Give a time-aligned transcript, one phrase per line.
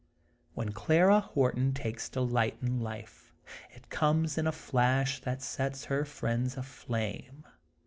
[0.55, 3.31] When Clara Horton takes delight in life,
[3.69, 7.45] it comes in a flash that sets her friends aflame.